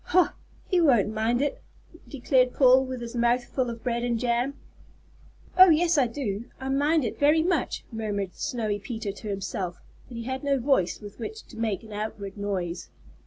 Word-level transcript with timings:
"Ho, 0.05 0.29
he 0.67 0.77
don't 0.79 1.13
mind 1.13 1.43
it!" 1.43 1.61
declared 2.07 2.55
Paul 2.55 2.83
with 2.85 3.01
his 3.01 3.15
mouth 3.15 3.43
full 3.45 3.69
of 3.69 3.83
bread 3.83 4.01
and 4.03 4.17
jam. 4.17 4.55
"Oh, 5.55 5.69
yes, 5.69 5.95
I 5.95 6.07
do 6.07 6.45
I 6.59 6.69
mind 6.69 7.05
it 7.05 7.19
very 7.19 7.43
much," 7.43 7.83
murmured 7.91 8.33
Snowy 8.33 8.79
Peter 8.79 9.11
to 9.11 9.29
himself; 9.29 9.77
but 10.07 10.17
he 10.17 10.23
had 10.23 10.43
no 10.43 10.59
voice 10.59 10.99
with 11.01 11.19
which 11.19 11.43
to 11.49 11.55
make 11.55 11.83
an 11.83 11.93
outward 11.93 12.35
noise. 12.35 12.89